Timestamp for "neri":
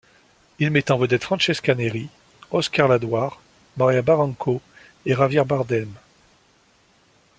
1.75-2.09